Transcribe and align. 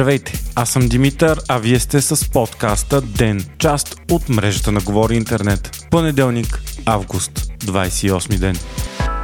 Здравейте, 0.00 0.32
аз 0.54 0.70
съм 0.70 0.88
Димитър, 0.88 1.40
а 1.48 1.58
вие 1.58 1.78
сте 1.78 2.00
с 2.00 2.30
подкаста 2.30 3.00
ДЕН, 3.00 3.44
част 3.58 3.96
от 4.10 4.28
мрежата 4.28 4.72
на 4.72 4.80
Говори 4.80 5.16
Интернет. 5.16 5.86
Понеделник, 5.90 6.62
август, 6.86 7.32
28 7.58 8.38
ден. 8.38 8.56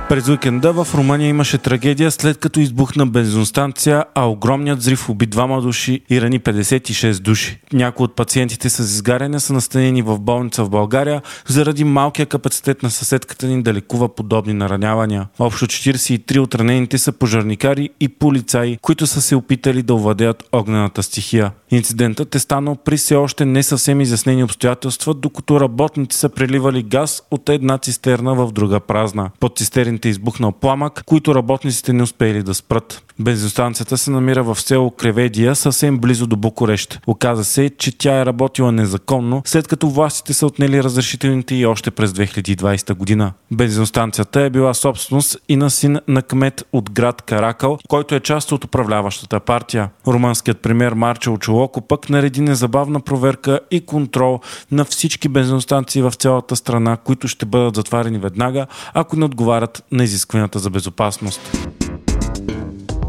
През 0.08 0.28
уикенда 0.28 0.72
в 0.72 0.94
Румъния 0.94 1.28
имаше 1.28 1.58
трагедия 1.58 2.10
след 2.10 2.38
като 2.38 2.60
избухна 2.60 3.06
бензиностанция, 3.06 4.04
а 4.14 4.24
огромният 4.24 4.78
взрив 4.78 5.08
уби 5.08 5.26
двама 5.26 5.62
души 5.62 6.00
и 6.10 6.20
рани 6.20 6.40
56 6.40 7.20
души. 7.20 7.60
Някои 7.72 8.04
от 8.04 8.16
пациентите 8.16 8.70
с 8.70 8.78
изгаряне 8.78 9.40
са 9.40 9.52
настанени 9.52 10.02
в 10.02 10.18
болница 10.18 10.64
в 10.64 10.70
България 10.70 11.22
заради 11.46 11.84
малкия 11.84 12.26
капацитет 12.26 12.82
на 12.82 12.90
съседката 12.90 13.46
ни 13.46 13.62
да 13.62 13.74
лекува 13.74 14.14
подобни 14.14 14.52
наранявания. 14.52 15.26
Общо 15.38 15.66
43 15.66 16.38
от 16.38 16.54
ранените 16.54 16.98
са 16.98 17.12
пожарникари 17.12 17.90
и 18.00 18.08
полицаи, 18.08 18.78
които 18.82 19.06
са 19.06 19.20
се 19.20 19.36
опитали 19.36 19.82
да 19.82 19.94
овладеят 19.94 20.44
огнената 20.52 21.02
стихия. 21.02 21.50
Инцидентът 21.70 22.34
е 22.34 22.38
станал 22.38 22.76
при 22.84 22.96
все 22.96 23.14
още 23.14 23.44
не 23.44 23.62
съвсем 23.62 24.00
изяснени 24.00 24.44
обстоятелства, 24.44 25.14
докато 25.14 25.60
работници 25.60 26.18
са 26.18 26.28
преливали 26.28 26.82
газ 26.82 27.22
от 27.30 27.48
една 27.48 27.78
цистерна 27.78 28.34
в 28.34 28.52
друга 28.52 28.80
празна. 28.80 29.30
Под 29.40 29.58
цистерните 29.58 29.95
е 30.04 30.08
избухнал 30.08 30.52
пламък, 30.52 31.02
които 31.06 31.34
работниците 31.34 31.92
не 31.92 32.02
успели 32.02 32.42
да 32.42 32.54
спрат. 32.54 33.02
Бензиностанцията 33.18 33.98
се 33.98 34.10
намира 34.10 34.42
в 34.42 34.60
село 34.60 34.90
Креведия, 34.90 35.54
съвсем 35.54 35.98
близо 35.98 36.26
до 36.26 36.36
Букурещ. 36.36 37.00
Оказа 37.06 37.44
се, 37.44 37.70
че 37.78 37.98
тя 37.98 38.20
е 38.20 38.26
работила 38.26 38.72
незаконно, 38.72 39.42
след 39.44 39.68
като 39.68 39.88
властите 39.88 40.32
са 40.32 40.46
отнели 40.46 40.82
разрешителните 40.82 41.54
и 41.54 41.66
още 41.66 41.90
през 41.90 42.10
2020 42.10 42.94
година. 42.94 43.32
Бензиностанцията 43.50 44.40
е 44.40 44.50
била 44.50 44.74
собственост 44.74 45.36
и 45.48 45.56
на 45.56 45.70
син 45.70 45.98
на 46.08 46.22
кмет 46.22 46.64
от 46.72 46.90
град 46.90 47.22
Каракал, 47.22 47.78
който 47.88 48.14
е 48.14 48.20
част 48.20 48.52
от 48.52 48.64
управляващата 48.64 49.40
партия. 49.40 49.90
Румънският 50.06 50.60
премьер 50.60 50.92
Марчел 50.92 51.36
Чолоко 51.38 51.80
пък 51.80 52.10
нареди 52.10 52.40
незабавна 52.40 53.00
проверка 53.00 53.60
и 53.70 53.80
контрол 53.80 54.40
на 54.70 54.84
всички 54.84 55.28
бензиностанции 55.28 56.02
в 56.02 56.12
цялата 56.12 56.56
страна, 56.56 56.96
които 56.96 57.28
ще 57.28 57.46
бъдат 57.46 57.74
затварени 57.74 58.18
веднага, 58.18 58.66
ако 58.94 59.16
не 59.16 59.24
отговарят 59.24 59.84
на 59.92 60.04
изискванията 60.04 60.58
за 60.58 60.70
безопасност. 60.70 61.40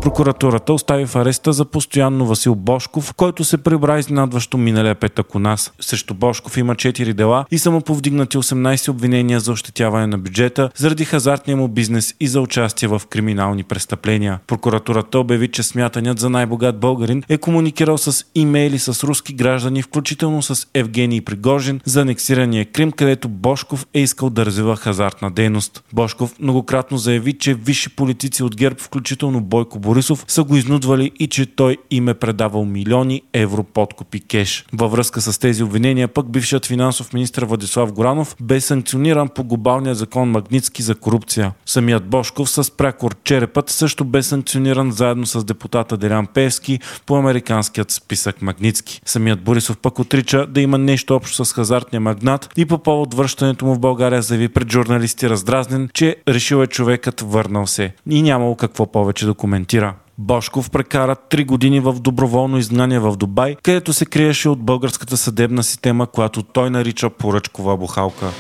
Прокуратурата 0.01 0.73
остави 0.73 1.05
в 1.05 1.15
ареста 1.15 1.53
за 1.53 1.65
постоянно 1.65 2.25
Васил 2.25 2.55
Бошков, 2.55 3.13
който 3.13 3.43
се 3.43 3.57
прибра 3.57 3.99
изненадващо 3.99 4.57
миналия 4.57 4.95
петък 4.95 5.35
у 5.35 5.39
нас. 5.39 5.73
Срещу 5.79 6.13
Бошков 6.13 6.57
има 6.57 6.75
4 6.75 7.13
дела 7.13 7.45
и 7.51 7.59
са 7.59 7.71
му 7.71 7.81
повдигнати 7.81 8.37
18 8.37 8.89
обвинения 8.89 9.39
за 9.39 9.51
ощетяване 9.51 10.07
на 10.07 10.17
бюджета 10.17 10.69
заради 10.75 11.05
хазартния 11.05 11.57
му 11.57 11.67
бизнес 11.67 12.15
и 12.19 12.27
за 12.27 12.41
участие 12.41 12.87
в 12.87 13.01
криминални 13.09 13.63
престъпления. 13.63 14.39
Прокуратурата 14.47 15.19
обяви, 15.19 15.47
че 15.47 15.63
смятаният 15.63 16.19
за 16.19 16.29
най-богат 16.29 16.79
българин 16.79 17.23
е 17.29 17.37
комуникирал 17.37 17.97
с 17.97 18.25
имейли 18.35 18.79
с 18.79 19.03
руски 19.03 19.33
граждани, 19.33 19.81
включително 19.81 20.41
с 20.41 20.67
Евгений 20.73 21.21
Пригожин 21.21 21.81
за 21.85 22.01
анексирания 22.01 22.65
Крим, 22.65 22.91
където 22.91 23.29
Бошков 23.29 23.87
е 23.93 23.99
искал 24.01 24.29
да 24.29 24.45
развива 24.45 24.75
хазартна 24.75 25.31
дейност. 25.31 25.83
Бошков 25.93 26.39
многократно 26.39 26.97
заяви, 26.97 27.33
че 27.33 27.53
висши 27.53 27.89
политици 27.89 28.43
от 28.43 28.55
ГЕРБ, 28.55 28.79
включително 28.79 29.41
Бойко 29.41 29.79
Борисов, 29.79 29.96
Борисов 29.97 30.25
са 30.27 30.43
го 30.43 30.55
изнудвали 30.55 31.11
и 31.19 31.27
че 31.27 31.45
той 31.45 31.77
им 31.91 32.09
е 32.09 32.13
предавал 32.13 32.65
милиони 32.65 33.21
евро 33.33 33.63
подкупи 33.63 34.19
кеш. 34.19 34.65
Във 34.73 34.91
връзка 34.91 35.21
с 35.21 35.39
тези 35.39 35.63
обвинения 35.63 36.07
пък 36.07 36.29
бившият 36.29 36.65
финансов 36.65 37.13
министр 37.13 37.45
Владислав 37.45 37.93
Горанов 37.93 38.35
бе 38.41 38.61
санкциониран 38.61 39.29
по 39.29 39.43
глобалния 39.43 39.95
закон 39.95 40.29
Магницки 40.29 40.81
за 40.81 40.95
корупция. 40.95 41.53
Самият 41.65 42.05
Бошков 42.05 42.49
с 42.49 42.71
прякор 42.77 43.15
черепът 43.23 43.69
също 43.69 44.05
бе 44.05 44.23
санкциониран 44.23 44.91
заедно 44.91 45.25
с 45.25 45.43
депутата 45.43 45.97
Делян 45.97 46.27
Певски 46.27 46.79
по 47.05 47.15
американският 47.15 47.91
списък 47.91 48.41
Магницки. 48.41 49.01
Самият 49.05 49.41
Борисов 49.41 49.77
пък 49.77 49.99
отрича 49.99 50.47
да 50.47 50.61
има 50.61 50.77
нещо 50.77 51.15
общо 51.15 51.45
с 51.45 51.53
хазартния 51.53 52.01
магнат 52.01 52.49
и 52.57 52.65
по 52.65 52.77
повод 52.77 53.13
връщането 53.13 53.65
му 53.65 53.75
в 53.75 53.79
България 53.79 54.21
заяви 54.21 54.49
пред 54.49 54.71
журналисти 54.71 55.29
раздразнен, 55.29 55.89
че 55.93 56.15
решил 56.27 56.63
е 56.63 56.67
човекът 56.67 57.21
върнал 57.21 57.67
се 57.67 57.93
и 58.09 58.21
нямало 58.21 58.55
какво 58.55 58.91
повече 58.91 59.25
да 59.25 59.33
коментира. 59.33 59.86
Бошков 60.19 60.71
прекара 60.71 61.15
три 61.15 61.45
години 61.45 61.79
в 61.79 61.93
доброволно 61.99 62.57
изгнание 62.57 62.99
в 62.99 63.15
Дубай, 63.15 63.55
където 63.63 63.93
се 63.93 64.05
криеше 64.05 64.49
от 64.49 64.59
българската 64.59 65.17
съдебна 65.17 65.63
система, 65.63 66.07
която 66.07 66.43
той 66.43 66.69
нарича 66.69 67.09
поръчкова 67.09 67.77
бухалка. 67.77 68.31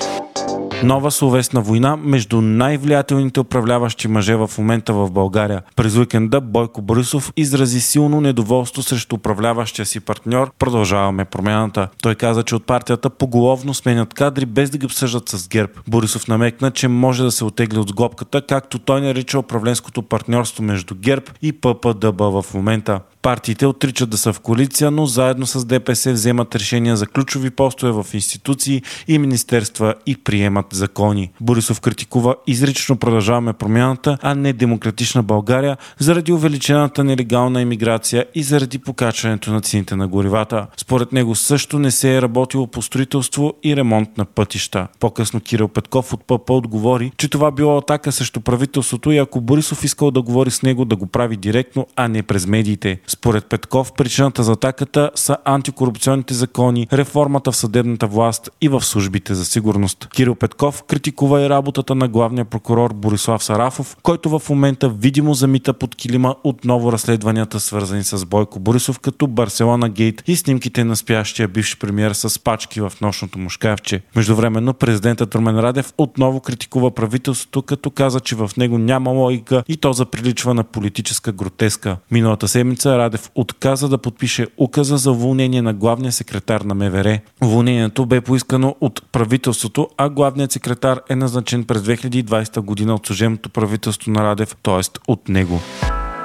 Нова 0.83 1.11
словесна 1.11 1.61
война 1.61 1.97
между 1.97 2.41
най-влиятелните 2.41 3.39
управляващи 3.39 4.07
мъже 4.07 4.35
в 4.35 4.51
момента 4.57 4.93
в 4.93 5.11
България. 5.11 5.61
През 5.75 5.95
уикенда 5.95 6.41
Бойко 6.41 6.81
Борисов 6.81 7.33
изрази 7.37 7.81
силно 7.81 8.21
недоволство 8.21 8.83
срещу 8.83 9.15
управляващия 9.15 9.85
си 9.85 9.99
партньор. 9.99 10.51
Продължаваме 10.59 11.25
промяната. 11.25 11.87
Той 12.01 12.15
каза, 12.15 12.43
че 12.43 12.55
от 12.55 12.65
партията 12.65 13.09
поголовно 13.09 13.73
сменят 13.73 14.13
кадри 14.13 14.45
без 14.45 14.69
да 14.69 14.77
ги 14.77 14.85
обсъждат 14.85 15.29
с 15.29 15.47
ГЕРБ. 15.47 15.73
Борисов 15.87 16.27
намекна, 16.27 16.71
че 16.71 16.87
може 16.87 17.23
да 17.23 17.31
се 17.31 17.45
отегли 17.45 17.79
от 17.79 17.89
сглобката, 17.89 18.41
както 18.41 18.79
той 18.79 19.01
нарича 19.01 19.39
управленското 19.39 20.01
партньорство 20.01 20.63
между 20.63 20.95
ГЕРБ 20.95 21.25
и 21.41 21.53
ППДБ 21.53 22.21
в 22.21 22.45
момента. 22.53 22.99
Партиите 23.27 23.65
отричат 23.65 24.09
да 24.09 24.17
са 24.17 24.33
в 24.33 24.39
коалиция, 24.39 24.91
но 24.91 25.05
заедно 25.05 25.47
с 25.47 25.65
ДПС 25.65 26.11
вземат 26.11 26.55
решения 26.55 26.97
за 26.97 27.07
ключови 27.07 27.49
постове 27.49 27.91
в 27.91 28.05
институции 28.13 28.81
и 29.07 29.19
министерства 29.19 29.95
и 30.05 30.17
приемат 30.17 30.65
закони. 30.71 31.31
Борисов 31.41 31.81
критикува 31.81 32.35
изрично 32.47 32.97
продължаваме 32.97 33.53
промяната, 33.53 34.17
а 34.21 34.35
не 34.35 34.53
демократична 34.53 35.23
България, 35.23 35.77
заради 35.99 36.31
увеличената 36.31 37.03
нелегална 37.03 37.61
иммиграция 37.61 38.25
и 38.35 38.43
заради 38.43 38.79
покачването 38.79 39.51
на 39.51 39.61
цените 39.61 39.95
на 39.95 40.07
горивата. 40.07 40.67
Според 40.77 41.11
него 41.11 41.35
също 41.35 41.79
не 41.79 41.91
се 41.91 42.17
е 42.17 42.21
работило 42.21 42.67
по 42.67 42.81
строителство 42.81 43.53
и 43.63 43.75
ремонт 43.75 44.17
на 44.17 44.25
пътища. 44.25 44.87
По-късно 44.99 45.41
Кирил 45.41 45.67
Петков 45.67 46.13
от 46.13 46.23
ПП 46.23 46.49
отговори, 46.49 47.11
че 47.17 47.29
това 47.29 47.51
било 47.51 47.77
атака 47.77 48.11
срещу 48.11 48.41
правителството 48.41 49.11
и 49.11 49.17
ако 49.17 49.41
Борисов 49.41 49.83
искал 49.83 50.11
да 50.11 50.21
говори 50.21 50.51
с 50.51 50.61
него, 50.61 50.85
да 50.85 50.95
го 50.95 51.07
прави 51.07 51.37
директно, 51.37 51.87
а 51.95 52.07
не 52.07 52.23
през 52.23 52.47
медиите. 52.47 52.99
Според 53.17 53.45
Петков, 53.45 53.93
причината 53.93 54.43
за 54.43 54.51
атаката 54.51 55.11
са 55.15 55.37
антикорупционните 55.45 56.33
закони, 56.33 56.87
реформата 56.93 57.51
в 57.51 57.55
съдебната 57.55 58.07
власт 58.07 58.49
и 58.61 58.69
в 58.69 58.81
службите 58.81 59.35
за 59.35 59.45
сигурност. 59.45 60.07
Кирил 60.13 60.35
Петков 60.35 60.83
критикува 60.83 61.41
и 61.41 61.49
работата 61.49 61.95
на 61.95 62.07
главния 62.07 62.45
прокурор 62.45 62.93
Борислав 62.93 63.43
Сарафов, 63.43 63.97
който 64.03 64.39
в 64.39 64.49
момента 64.49 64.89
видимо 64.89 65.33
замита 65.33 65.73
под 65.73 65.95
килима 65.95 66.35
отново 66.43 66.91
разследванията, 66.91 67.59
свързани 67.59 68.03
с 68.03 68.25
Бойко 68.25 68.59
Борисов, 68.59 68.99
като 68.99 69.27
Барселона 69.27 69.89
Гейт 69.89 70.23
и 70.27 70.35
снимките 70.35 70.83
на 70.83 70.95
спящия 70.95 71.47
бивш 71.47 71.77
премьер 71.79 72.11
с 72.13 72.43
пачки 72.43 72.81
в 72.81 72.93
нощното 73.01 73.39
му 73.39 73.49
шкафче. 73.49 74.01
Междувременно 74.15 74.73
президентът 74.73 75.35
Румен 75.35 75.59
Радев 75.59 75.93
отново 75.97 76.39
критикува 76.39 76.91
правителството, 76.91 77.61
като 77.61 77.89
каза, 77.91 78.19
че 78.19 78.35
в 78.35 78.51
него 78.57 78.77
няма 78.77 79.11
логика 79.11 79.63
и 79.67 79.77
то 79.77 79.93
заприличва 79.93 80.53
на 80.53 80.63
политическа 80.63 81.31
гротеска. 81.31 81.97
Миналата 82.11 82.47
седмица 82.47 83.06
Радев 83.07 83.31
отказа 83.35 83.89
да 83.89 83.97
подпише 83.97 84.47
указа 84.57 84.97
за 84.97 85.11
уволнение 85.11 85.61
на 85.61 85.73
главния 85.73 86.11
секретар 86.11 86.61
на 86.61 86.75
МВР. 86.75 87.19
Уволнението 87.43 88.05
бе 88.05 88.21
поискано 88.21 88.75
от 88.81 89.01
правителството, 89.11 89.89
а 89.97 90.09
главният 90.09 90.51
секретар 90.51 91.01
е 91.09 91.15
назначен 91.15 91.63
през 91.63 91.81
2020 91.81 92.59
година 92.59 92.95
от 92.95 93.07
служебното 93.07 93.49
правителство 93.49 94.11
на 94.11 94.23
Радев, 94.23 94.55
т.е. 94.63 94.81
от 95.07 95.29
него. 95.29 95.59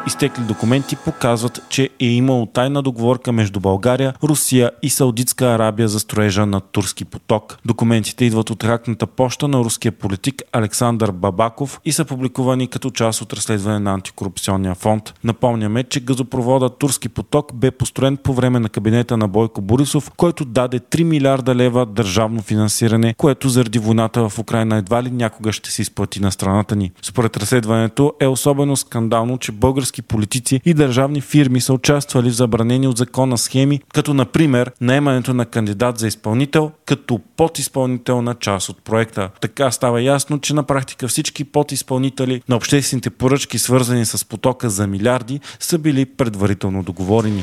Изтекли 0.06 0.42
документи 0.42 0.96
показват, 0.96 1.60
че 1.68 1.90
е 2.00 2.06
имало 2.06 2.46
тайна 2.46 2.82
договорка 2.82 3.32
между 3.32 3.60
България, 3.60 4.14
Русия 4.22 4.70
и 4.82 4.90
Саудитска 4.90 5.46
Арабия 5.46 5.88
за 5.88 6.00
строежа 6.00 6.46
на 6.46 6.60
Турски 6.60 7.04
поток. 7.04 7.58
Документите 7.64 8.24
идват 8.24 8.50
от 8.50 8.64
ракната 8.64 9.06
поща 9.06 9.48
на 9.48 9.58
руския 9.58 9.92
политик 9.92 10.42
Александър 10.52 11.12
Бабаков 11.12 11.80
и 11.84 11.92
са 11.92 12.04
публикувани 12.04 12.69
като 12.69 12.90
част 12.90 13.22
от 13.22 13.32
разследване 13.32 13.78
на 13.78 13.93
антикорупционния 13.93 14.75
фонд. 14.75 15.14
Напомняме, 15.25 15.84
че 15.84 16.00
газопровода 16.00 16.70
Турски 16.70 17.08
поток 17.08 17.54
бе 17.54 17.70
построен 17.70 18.16
по 18.16 18.34
време 18.34 18.60
на 18.60 18.69
кабинета 18.69 19.16
на 19.16 19.28
Бойко 19.28 19.60
Борисов, 19.60 20.10
който 20.16 20.44
даде 20.44 20.81
3 20.81 21.02
милиарда 21.02 21.54
лева 21.54 21.87
държавно 21.87 22.43
финансиране, 22.43 23.14
което 23.19 23.49
заради 23.49 23.78
войната 23.78 24.28
в 24.28 24.38
Украина 24.38 24.76
едва 24.76 25.02
ли 25.02 25.10
някога 25.10 25.52
ще 25.52 25.70
се 25.70 25.82
изплати 25.82 26.20
на 26.20 26.32
страната 26.32 26.76
ни. 26.76 26.93
Според 27.02 27.37
разследването 27.37 28.12
е 28.20 28.26
особено 28.26 28.76
скандално, 28.76 29.38
че 29.38 29.52
български 29.52 29.91
български 29.92 30.02
политици 30.02 30.60
и 30.64 30.74
държавни 30.74 31.20
фирми 31.20 31.60
са 31.60 31.72
участвали 31.72 32.30
в 32.30 32.34
забранени 32.34 32.88
от 32.88 32.98
закона 32.98 33.38
схеми, 33.38 33.80
като 33.94 34.14
например 34.14 34.72
наемането 34.80 35.34
на 35.34 35.46
кандидат 35.46 35.98
за 35.98 36.06
изпълнител 36.06 36.72
като 36.86 37.20
подизпълнител 37.36 38.22
на 38.22 38.34
част 38.34 38.68
от 38.68 38.82
проекта. 38.84 39.30
Така 39.40 39.70
става 39.70 40.02
ясно, 40.02 40.40
че 40.40 40.54
на 40.54 40.62
практика 40.62 41.08
всички 41.08 41.44
подизпълнители 41.44 42.42
на 42.48 42.56
обществените 42.56 43.10
поръчки, 43.10 43.58
свързани 43.58 44.04
с 44.04 44.24
потока 44.24 44.70
за 44.70 44.86
милиарди, 44.86 45.40
са 45.60 45.78
били 45.78 46.04
предварително 46.04 46.82
договорени. 46.82 47.42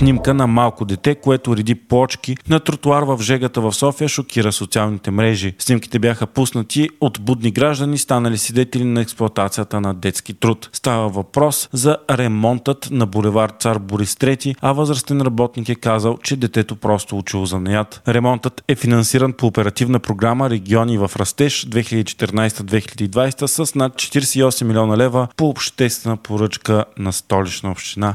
Снимка 0.00 0.34
на 0.34 0.46
малко 0.46 0.84
дете, 0.84 1.14
което 1.14 1.56
реди 1.56 1.74
плочки 1.74 2.36
на 2.48 2.60
тротуар 2.60 3.02
в 3.02 3.18
Жегата 3.22 3.60
в 3.60 3.72
София 3.72 4.08
шокира 4.08 4.52
социалните 4.52 5.10
мрежи. 5.10 5.54
Снимките 5.58 5.98
бяха 5.98 6.26
пуснати 6.26 6.88
от 7.00 7.20
будни 7.20 7.50
граждани, 7.50 7.98
станали 7.98 8.38
свидетели 8.38 8.84
на 8.84 9.00
експлоатацията 9.00 9.80
на 9.80 9.94
детски 9.94 10.34
труд. 10.34 10.70
Става 10.72 11.08
въпрос 11.08 11.68
за 11.72 11.96
ремонтът 12.10 12.88
на 12.90 13.06
булевар 13.06 13.50
Цар 13.50 13.78
Борис 13.78 14.14
III, 14.14 14.56
а 14.60 14.72
възрастен 14.72 15.20
работник 15.20 15.68
е 15.68 15.74
казал, 15.74 16.18
че 16.22 16.36
детето 16.36 16.76
просто 16.76 17.18
учило 17.18 17.46
занаят. 17.46 18.02
Ремонтът 18.08 18.64
е 18.68 18.74
финансиран 18.74 19.32
по 19.32 19.46
оперативна 19.46 20.00
програма 20.00 20.50
Региони 20.50 20.98
в 20.98 21.10
растеж 21.16 21.66
2014-2020 21.66 23.46
с 23.46 23.74
над 23.74 23.94
48 23.94 24.64
милиона 24.64 24.96
лева 24.96 25.28
по 25.36 25.48
обществена 25.48 26.16
поръчка 26.16 26.84
на 26.98 27.12
столична 27.12 27.70
община. 27.70 28.14